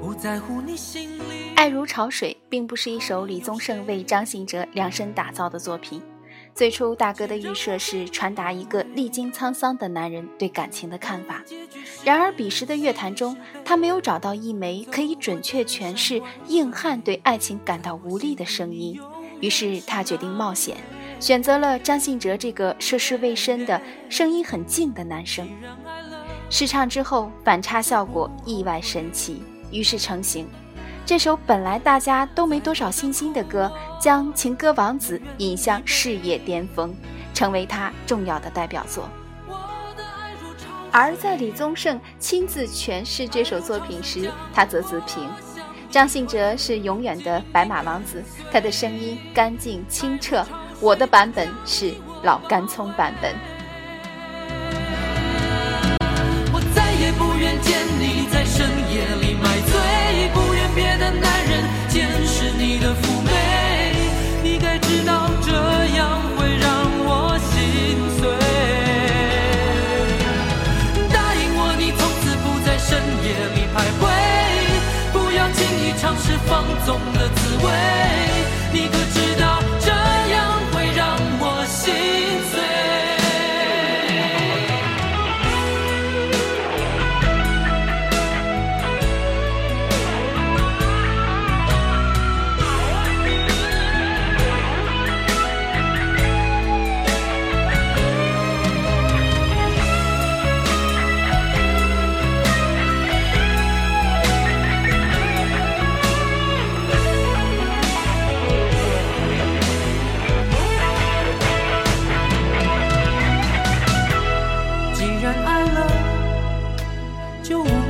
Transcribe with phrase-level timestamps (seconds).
[0.00, 1.54] 不在乎你心里。
[1.54, 6.02] 爱如潮水并不是一首李宗盛为张信哲量身打造的作品。
[6.54, 11.42] 最初，大哥的预设是传达一个历经沧桑的男人对感情的看法。
[12.04, 19.00] 然而，彼时的乐坛中，他没有找到一枚可以准确诠释硬汉对爱情感到无力的声音。
[19.40, 20.76] 于是，他决定冒险，
[21.20, 25.48] 选择了张信哲这个涉世未深的声音很静的男生。
[26.50, 30.48] 试唱之后，反差效果意外神奇，于是成型。
[31.04, 36.94] 这首本来大家都没多少信心的歌，将情歌王子引向事业巅峰，
[37.34, 39.08] 成为他重要的代表作。
[40.90, 45.28] 而在李宗盛亲自诠释这首作品时，他则自评：
[45.90, 50.42] 张信哲是永远的白马王子，他的声音干净清澈；
[50.80, 53.34] 我的版本是老干葱版本。
[76.18, 77.27] 是放纵的
[117.48, 117.87] 就